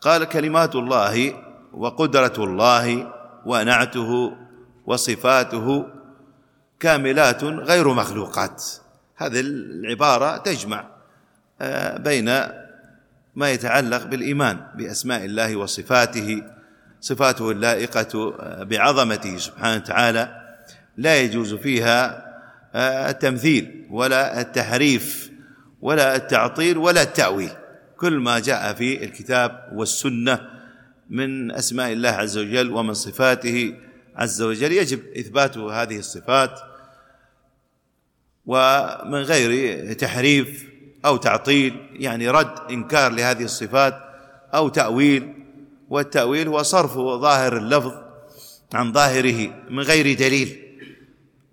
[0.00, 1.34] قال كلمات الله
[1.72, 3.12] وقدرة الله
[3.46, 4.32] ونعته
[4.86, 5.86] وصفاته
[6.80, 8.64] كاملات غير مخلوقات.
[9.16, 10.84] هذه العبارة تجمع
[11.60, 12.24] آه، بين
[13.36, 16.42] ما يتعلق بالإيمان بأسماء الله وصفاته
[17.00, 20.45] صفاته اللائقة بعظمته سبحانه وتعالى
[20.96, 22.26] لا يجوز فيها
[22.74, 25.30] آه، التمثيل ولا التحريف
[25.80, 27.50] ولا التعطيل ولا التأويل.
[27.96, 30.40] كل ما جاء في الكتاب والسنة
[31.10, 33.74] من أسماء الله عز وجل ومن صفاته
[34.16, 36.60] عز وجل يجب إثبات هذه الصفات.
[38.46, 40.66] ومن غير تحريف
[41.04, 43.98] أو تعطيل يعني رد إنكار لهذه الصفات
[44.54, 45.34] أو تأويل.
[45.88, 47.92] والتأويل هو صرف ظاهر اللفظ
[48.74, 50.65] عن ظاهره من غير دليل.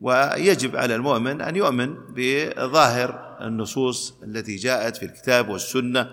[0.04, 6.10] ويجب على المؤمن أن يؤمن بظاهر النصوص التي جاءت في الكتاب والسنة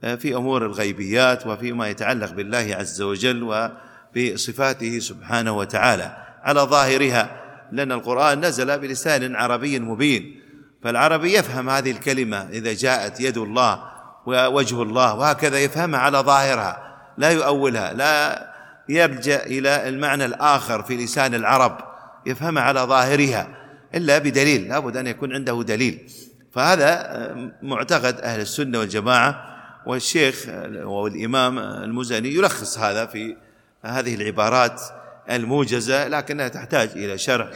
[0.00, 6.16] في أمور الغيبيات وفيما يتعلق بالله عز وجل وبصفاته سبحانه وتعالى.
[6.42, 7.40] على ظاهرها
[7.72, 10.40] لأن القرآن نزل بلسان عربي مبين
[10.82, 13.82] فالعربي يفهم هذه الكلمة إذا جاءت يد الله
[14.26, 18.48] ووجه الله وهكذا يفهمها على ظاهرها لا يؤولها لا
[18.88, 21.87] يلجا إلى المعنى الآخر في لسان العرب.
[22.28, 23.48] يفهمها على ظاهرها
[23.94, 26.10] إلا بدليل لابد أن يكون عنده دليل.
[26.52, 29.44] فهذا معتقد أهل السنة والجماعة
[29.86, 30.44] والشيخ
[30.84, 33.36] والإمام المزني يلخص هذا في
[33.82, 34.82] هذه العبارات
[35.30, 37.48] الموجزة لكنها تحتاج إلى شرح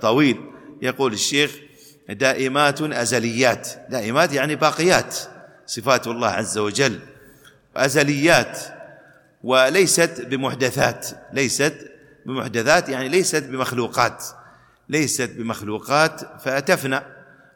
[0.00, 0.36] طويل.
[0.82, 1.50] يقول الشيخ
[2.08, 3.68] دائمات أزليات.
[3.90, 5.16] دائمات يعني باقيات
[5.66, 7.00] صفات الله عز وجل.
[7.76, 8.58] أزليات
[9.44, 11.90] وليست بمحدثات ليست
[12.26, 14.24] بمحدثات يعني ليست بمخلوقات.
[14.88, 17.00] ليست بمخلوقات فتفنى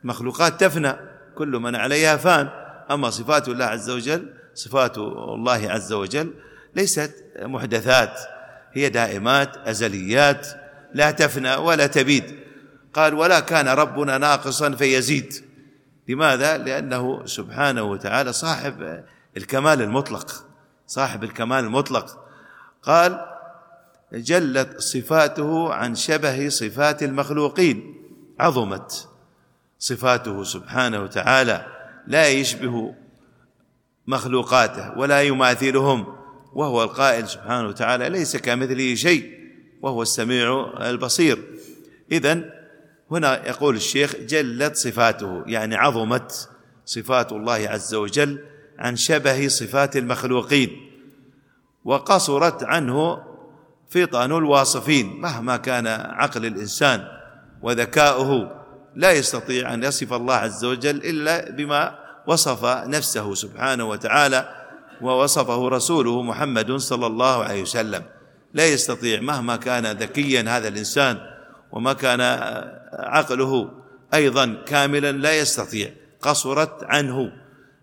[0.04, 0.96] مخلوقات تفنى.
[1.34, 2.48] كل من عليها فان.
[2.90, 6.34] أما صفات الله عز وجل صفات الله عز وجل
[6.76, 8.20] ليست محدثات.
[8.72, 10.46] هي دائمات أزليات.
[10.94, 12.40] لا تفنى ولا تبيد.
[12.94, 15.32] قال ولا كان ربنا ناقصا فيزيد.
[16.08, 19.04] لماذا؟ لأنه سبحانه وتعالى صاحب
[19.36, 20.44] الكمال المطلق.
[20.86, 22.24] صاحب الكمال المطلق.
[22.82, 23.29] قال
[24.12, 27.94] جلت صفاته عن شبه صفات المخلوقين.
[28.40, 29.08] عظمت
[29.78, 31.66] صفاته سبحانه وتعالى.
[32.06, 32.94] لا يشبه
[34.06, 36.06] مخلوقاته ولا يماثلهم.
[36.52, 39.40] وهو القائل سبحانه وتعالى ليس كمثله شيء.
[39.82, 41.44] وهو السميع البصير.
[42.12, 42.44] اذا
[43.10, 46.48] هنا يقول الشيخ جلت صفاته يعني عظمت
[46.86, 48.38] صفات الله عز وجل
[48.78, 50.90] عن شبه صفات المخلوقين.
[51.84, 53.29] وقصرت عنه
[53.90, 57.04] فطن الواصفين مهما كان عقل الإنسان
[57.62, 58.60] وذكاؤه
[58.96, 64.48] لا يستطيع أن يصف الله عز وجل إلا بما وصف نفسه سبحانه وتعالى
[65.02, 68.02] ووصفه رسوله محمد صلى الله عليه وسلم.
[68.54, 71.18] لا يستطيع مهما كان ذكيا هذا الإنسان
[71.72, 72.20] وما كان
[72.92, 73.70] عقله
[74.14, 75.90] أيضا كاملا لا يستطيع.
[76.20, 77.32] قصرت عنه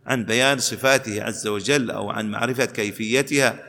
[0.05, 3.66] عن بيان صفاته عز وجل أو عن معرفة كيفيتها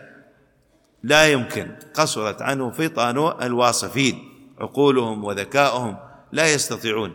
[1.09, 1.71] لا يمكن.
[1.95, 4.19] قصرت عنه فطن الواصفين.
[4.61, 5.97] عقولهم وذكاؤهم
[6.33, 7.15] لا يستطيعون.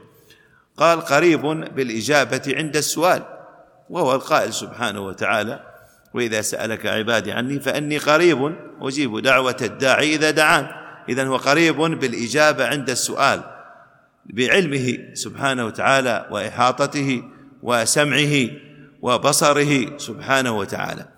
[0.77, 1.41] قال قريب
[1.75, 3.23] بالإجابة عند السؤال
[3.89, 5.60] وهو القائل سبحانه وتعالى
[6.13, 10.67] وإذا سألك عبادي عني فإني قريب أجيب دعوة الداعي إذا دعان.
[11.10, 13.43] اذا هو قريب بالإجابة عند السؤال
[14.25, 17.23] بعلمه سبحانه وتعالى وإحاطته
[17.63, 18.49] وسمعه
[19.01, 21.12] وبصره سبحانه وتعالى.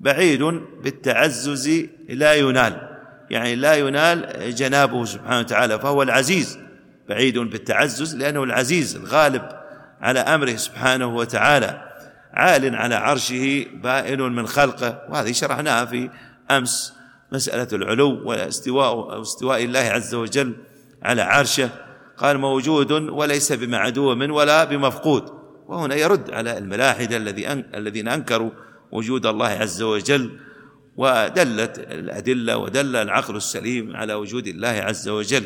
[0.00, 0.42] بعيد
[0.82, 2.88] بالتعزز لا ينال.
[3.30, 6.58] يعني لا ينال جنابه سبحانه وتعالى فهو العزيز.
[7.08, 9.48] بعيد بالتعزز لأنه العزيز الغالب
[10.00, 11.82] على أمره سبحانه وتعالى.
[12.32, 15.02] عال على عرشه بائن من خلقه.
[15.08, 16.10] وهذه شرحناها في
[16.50, 16.92] أمس
[17.32, 20.56] مسألة العلو واستواء استواء الله عز وجل
[21.02, 21.70] على عرشه.
[22.16, 25.24] قال موجود وليس بمعدوم ولا بمفقود.
[25.68, 28.50] وهنا يرد على الملاحدة الذي الذين أنكروا
[28.92, 30.38] وجود الله عز وجل
[30.96, 35.44] ودلت الأدلة ودل العقل السليم على وجود الله عز وجل.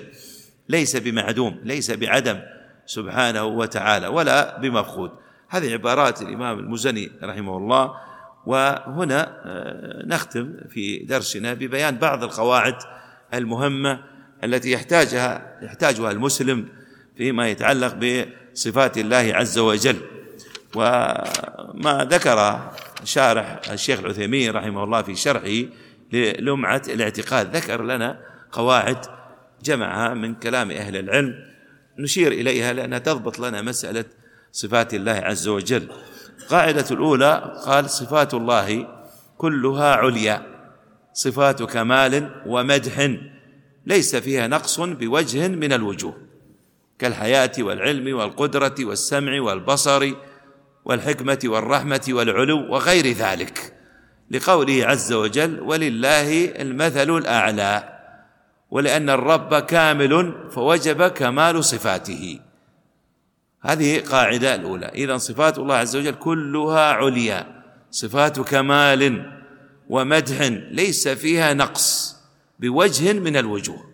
[0.68, 2.40] ليس بمعدوم ليس بعدم
[2.86, 5.10] سبحانه وتعالى ولا بمفقود.
[5.48, 7.94] هذه عبارات الإمام المزني رحمه الله
[8.46, 12.76] وهنا آه، نختم في درسنا ببيان بعض القواعد
[13.34, 14.00] المهمة
[14.44, 16.68] التي يحتاجها يحتاجها المسلم
[17.16, 19.96] فيما يتعلق بصفات الله عز وجل.
[20.74, 22.60] وما ذكر
[23.04, 25.68] شارح الشيخ العثيمين رحمه الله في شرحه
[26.12, 27.56] للمعة الاعتقاد.
[27.56, 28.20] ذكر لنا
[28.52, 29.06] قواعد
[29.64, 31.34] جمعها من كلام أهل العلم.
[31.98, 34.04] نشير إليها لأنها تضبط لنا مسألة
[34.52, 35.88] صفات الله عز وجل.
[36.48, 38.88] قاعدة الأولى قال صفات الله
[39.38, 40.46] كلها عليا.
[41.12, 43.16] صفات كمال ومدح
[43.86, 46.16] ليس فيها نقص بوجه من الوجوه.
[46.98, 50.12] كالحياة والعلم والقدرة والسمع والبصر
[50.84, 53.76] والحكمة والرحمة والعلو وغير ذلك.
[54.30, 57.98] لقوله عز وجل ولله المثل الأعلى.
[58.70, 62.40] ولأن الرب كامل فوجب كمال صفاته.
[63.60, 64.86] هذه قاعدة الأولى.
[64.86, 67.62] اذا صفات الله عز وجل كلها عليا.
[67.90, 69.32] صفات كمال
[69.88, 72.16] ومدح ليس فيها نقص
[72.58, 73.90] بوجه من الوجوه.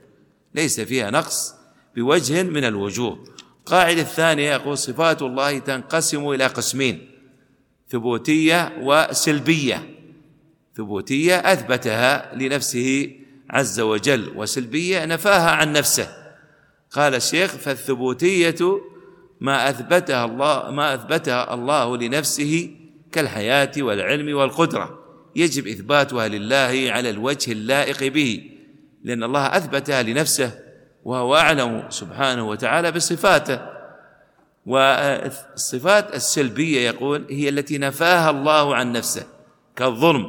[0.55, 1.55] ليس فيها نقص
[1.97, 3.25] بوجه من الوجوه.
[3.69, 7.11] القاعدة الثانية يقول صفات الله تنقسم إلى قسمين
[7.89, 9.91] ثبوتية وسلبية.
[10.77, 13.11] ثبوتية أثبتها لنفسه
[13.51, 16.09] عز وجل وسلبية نفاها عن نفسه.
[16.91, 18.81] قال الشيخ فالثبوتية
[19.41, 22.71] ما أثبتها الله ما أثبتها الله لنفسه
[23.13, 24.99] كالحياة والعلم والقدرة.
[25.37, 28.51] يجب إثباتها لله على الوجه اللائق به
[29.05, 30.68] لأن الله أثبتها لنفسه
[31.05, 33.79] وهو أعلم سبحانه وتعالى بصفاته.
[34.67, 39.27] والصفات السلبية يقول هي التي نفاها الله عن نفسه
[39.77, 40.27] كالظلم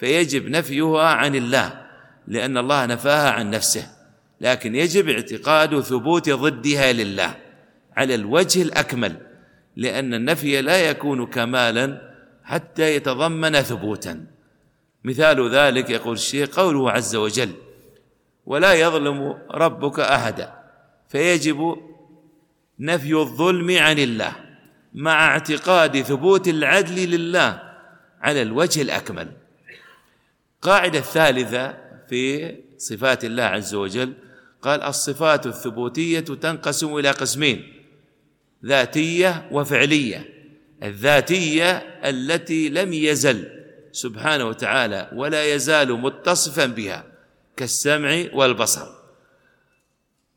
[0.00, 1.86] فيجب نفيها عن الله
[2.26, 3.86] لأن الله نفاها عن نفسه
[4.40, 7.34] لكن يجب اعتقاد ثبوت ضدها لله
[7.96, 9.16] على الوجه الأكمل
[9.76, 12.12] لأن النفي لا يكون كمالا
[12.44, 14.26] حتى يتضمن ثبوتا.
[15.04, 17.50] مثال ذلك يقول الشيخ قوله عز وجل
[18.48, 20.52] ولا يظلم ربك أحدا.
[21.08, 21.76] فيجب
[22.78, 24.32] نفي الظلم عن الله
[24.94, 27.62] مع اعتقاد ثبوت العدل لله
[28.20, 29.28] على الوجه الأكمل.
[30.56, 31.74] القاعدة الثالثة
[32.08, 34.12] في صفات الله عز وجل
[34.62, 37.72] قال الصفات الثبوتية تنقسم إلى قسمين
[38.64, 40.28] ذاتية وفعلية.
[40.82, 41.72] الذاتية
[42.04, 43.48] التي لم يزل
[43.92, 47.17] سبحانه وتعالى ولا يزال متصفا بها.
[47.58, 48.86] كالسمع والبصر.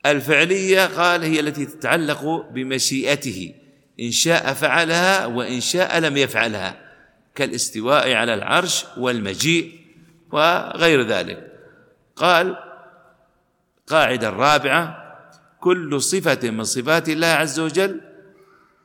[0.05, 3.53] الفعلية قال هي التي تتعلق بمشيئته.
[3.99, 6.91] إن شاء فعلها وإن شاء لم يفعلها.
[7.35, 9.79] كالاستواء على العرش والمجيء
[10.31, 11.51] وغير ذلك.
[12.15, 12.57] قال
[13.87, 14.97] قاعدة الرابعة
[15.59, 18.01] كل صفة من صفات الله عز وجل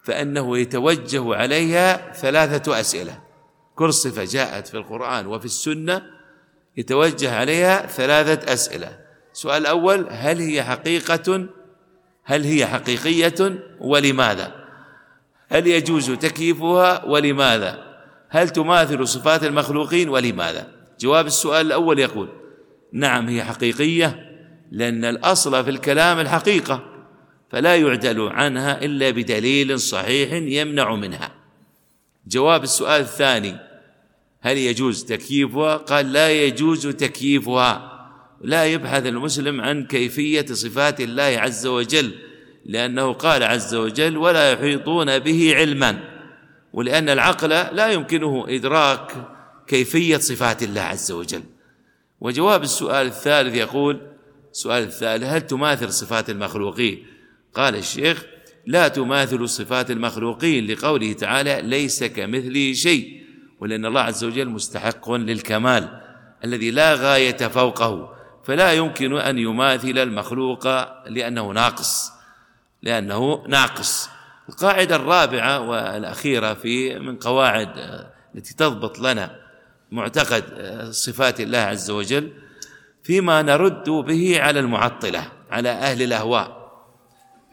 [0.03, 3.23] فإنه يتوجه عليها ثلاثة أسئلة.
[3.75, 6.16] كل صفة جاءت في القرآن وفي السنة
[6.77, 8.99] يتوجه عليها ثلاثة أسئلة.
[9.33, 11.47] السؤال الأول هل هي حقيقة؟
[12.25, 14.67] هل هي حقيقية؟ ولماذا؟
[15.49, 17.97] هل يجوز تكييفها؟ ولماذا؟
[18.29, 20.69] هل تماثل صفات المخلوقين؟ ولماذا؟
[21.01, 22.29] جواب السؤال الأول يقول
[22.93, 24.27] نعم هي حقيقية
[24.73, 26.83] لأن الأصل في الكلام الحقيقة
[27.51, 31.33] فلا يعدل عنها إلا بدليل صحيح يمنع منها.
[32.27, 33.66] جواب السؤال الثاني
[34.41, 37.93] هل يجوز تكييفها؟ قال لا يجوز تكييفها.
[38.41, 42.15] لا يبحث المسلم عن كيفية صفات الله عز وجل
[42.67, 45.99] لأنه قال عز وجل ولا يحيطون به علما
[46.73, 49.13] ولأن العقل لا يمكنه إدراك
[49.67, 51.43] كيفية صفات الله عز وجل.
[52.21, 54.01] وجواب السؤال الثالث يقول
[54.53, 57.07] السؤال الثالث هل تماثل صفات المخلوقين؟
[57.55, 58.27] قال الشيخ
[58.67, 63.26] لا تماثل صفات المخلوقين لقوله تعالى ليس كمثله شيء
[63.61, 66.01] ولأن الله عز وجل مستحق للكمال
[66.45, 70.67] الذي لا غاية فوقه فلا يمكن أن يماثل المخلوق
[71.09, 72.13] لأنه ناقص
[72.83, 74.09] لأنه ناقص.
[74.49, 77.69] القاعدة الرابعة والأخيرة في من قواعد
[78.35, 79.37] التي تضبط لنا
[79.93, 80.45] معتقد
[80.91, 82.33] صفات الله عز وجل
[83.03, 86.67] فيما نرد به على المعطلة على أهل الأهواء.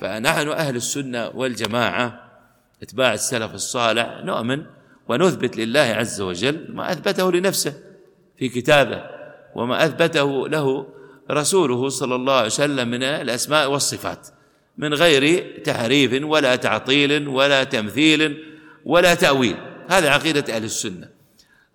[0.01, 2.31] فنحن أهل السنة والجماعة
[2.83, 4.65] أتباع السلف الصالح نؤمن
[5.07, 7.73] ونثبت لله عز وجل ما أثبته لنفسه
[8.37, 9.03] في كتابه
[9.55, 10.87] وما أثبته له
[11.31, 14.27] رسوله صلى الله عليه وسلم من الأسماء والصفات
[14.77, 18.43] من غير تحريف ولا تعطيل ولا تمثيل
[18.85, 19.57] ولا تأويل.
[19.89, 21.09] هذا عقيدة أهل السنة.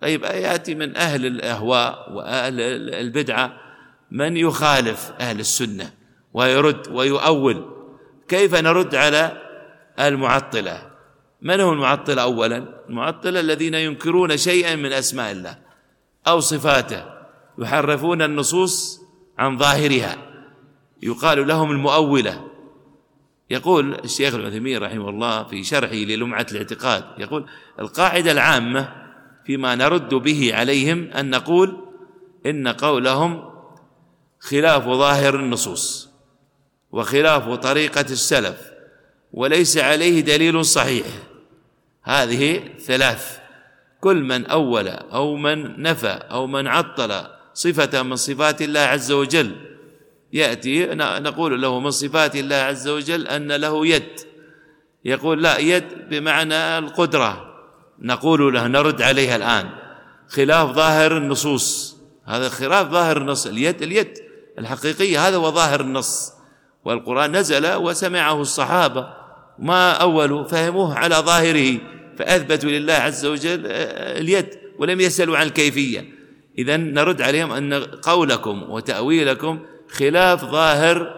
[0.01, 2.61] طيب يأتي من أهل الأهواء وأهل
[2.93, 3.53] البدعة
[4.11, 5.91] من يخالف أهل السنة
[6.33, 7.65] ويرد ويؤول؟
[8.27, 9.41] كيف نرد على
[9.99, 10.91] المعطلة؟
[11.41, 15.57] من هم المعطلة أولا؟ المعطلة الذين ينكرون شيئا من أسماء الله
[16.27, 17.03] أو صفاته
[17.57, 19.01] يحرفون النصوص
[19.37, 20.17] عن ظاهرها
[21.01, 22.49] يقال لهم المؤولة.
[23.49, 27.45] يقول الشيخ العثيمين رحمه الله في شرحه للمعة الاعتقاد يقول
[27.79, 28.95] القاعدة العامة
[29.45, 31.77] فيما نرد به عليهم أن نقول
[32.45, 33.49] إن قولهم
[34.39, 36.09] خلاف ظاهر النصوص
[36.91, 38.61] وخلاف طريقة السلف
[39.33, 41.05] وليس عليه دليل صحيح.
[42.03, 43.39] هذه ثلاث.
[44.01, 49.55] كل من أول أو من نفى أو من عطل صفة من صفات الله عز وجل
[50.33, 54.19] يأتي نقول له من صفات الله عز وجل أن له يد.
[55.05, 57.55] يقول لا يد بمعنى القدرة.
[57.99, 59.69] نقول له نرد عليها الآن.
[60.29, 61.97] خلاف ظاهر النصوص.
[62.25, 63.47] هذا خلاف ظاهر النص.
[63.47, 64.17] اليد اليد
[64.59, 66.33] الحقيقية هذا هو ظاهر النص.
[66.85, 69.18] والقرآن نزل وسمعه الصحابة.
[69.59, 71.77] ما أولوا فهموه على ظاهره
[72.17, 74.47] فأثبتوا لله عز وجل اليد
[74.79, 76.05] ولم يسألوا عن الكيفية.
[76.57, 81.13] إذا نرد عليهم أن قولكم وتأويلكم خلاف ظاهر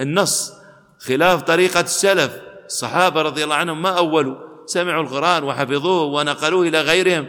[0.00, 0.52] النص
[0.98, 2.30] خلاف طريقة السلف.
[2.66, 4.34] الصحابة رضي الله عنهم ما أولوا
[4.66, 7.26] سمعوا القرآن وحفظوه ونقلوه إلى غيرهم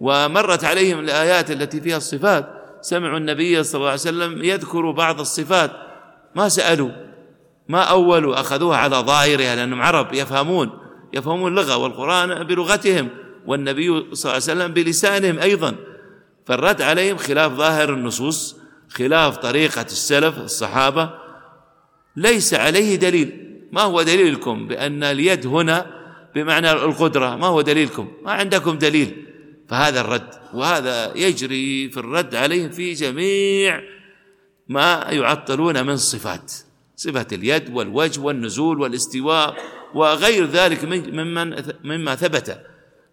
[0.00, 2.48] ومرت عليهم الآيات التي فيها الصفات.
[2.80, 5.70] سمعوا النبي صلى الله عليه وسلم يذكر بعض الصفات.
[6.34, 7.09] ما سألوا؟
[7.70, 10.70] ما أولوا أخذوها على ظاهرها لأنهم عرب يفهمون
[11.12, 13.08] يفهمون اللغة والقرآن بلغتهم
[13.46, 15.74] والنبي صلى الله عليه وسلم بلسانهم أيضا.
[16.46, 18.56] فالرد عليهم خلاف ظاهر النصوص
[18.88, 21.10] خلاف طريقة السلف الصحابة.
[22.16, 23.60] ليس عليه دليل.
[23.72, 25.86] ما هو دليلكم بأن اليد هنا
[26.34, 29.26] بمعنى القدرة؟ ما هو دليلكم؟ ما عندكم دليل.
[29.68, 33.80] فهذا الرد وهذا يجري في الرد عليهم في جميع
[34.68, 36.52] ما يعطلون من صفات.
[37.00, 39.56] صفة اليد والوجه والنزول والاستواء
[39.94, 42.60] وغير ذلك ممن مما ثبت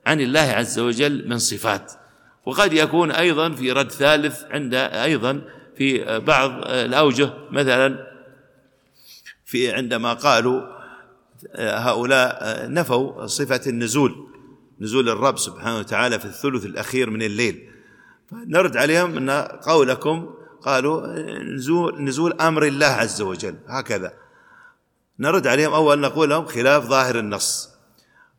[0.05, 1.91] عن الله عز وجل من صفات.
[2.45, 5.41] وقد يكون أيضا في رد ثالث عند أيضا
[5.77, 8.07] في بعض الأوجه مثلا
[9.45, 10.61] في عندما قالوا
[11.59, 12.37] هؤلاء
[12.71, 14.27] نفوا صفة النزول
[14.81, 17.69] نزول الرب سبحانه وتعالى في الثلث الأخير من الليل.
[18.31, 20.33] نرد عليهم أن قولكم
[20.67, 21.07] قالوا
[21.55, 23.55] نزول, نزول أمر الله عز وجل.
[23.67, 24.13] هكذا.
[25.19, 27.69] نرد عليهم أول نقول لهم خلاف ظاهر النص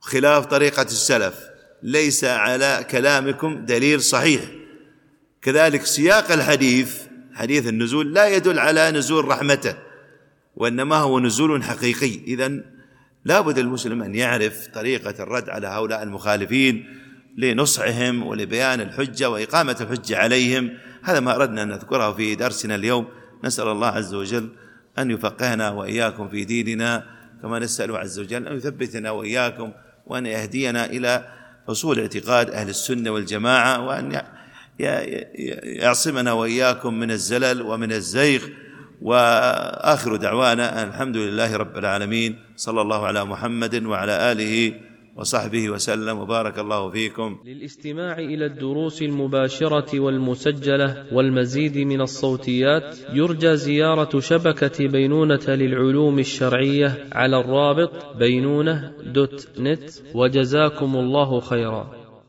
[0.01, 1.35] خلاف طريقة السلف.
[1.83, 4.41] ليس على كلامكم دليل صحيح.
[5.43, 7.03] كذلك سياق الحديث
[7.35, 9.77] حديث النزول لا يدل على نزول رحمته
[10.57, 12.15] وإنما هو نزول حقيقي.
[12.27, 12.51] إذا
[13.25, 16.99] لابد المسلم أن يعرف طريقة الرد على هؤلاء المخالفين
[17.37, 20.79] لنصحهم ولبيان الحجة وإقامة الحجة عليهم.
[21.03, 23.09] هذا ما أردنا أن نذكره في درسنا اليوم.
[23.45, 24.49] نسأل الله عز وجل
[24.99, 27.05] أن يفقهنا وإياكم في ديننا
[27.43, 29.73] كما نسأل عز وجل أن يثبتنا وإياكم
[30.07, 31.25] وأن يهدينا إلى
[31.69, 34.23] أصول اعتقاد أهل السنة والجماعة وأن
[35.65, 38.43] يعصمنا وإياكم من الزلل ومن الزيغ.
[39.03, 42.39] وآخر دعوانا الحمد لله رب العالمين.
[42.57, 44.81] صلى الله على محمد وعلى آله
[45.19, 47.39] وصحبه وسلم وبارك الله فيكم.
[47.45, 57.41] للاستماع إلى الدروس المباشرة والمسجلة والمزيد من الصوتيات يرجى زيارة شبكة بينونة للعلوم الشرعية على
[57.41, 62.08] الرابط بينونة دوت نت وجزاكم الله خيرا.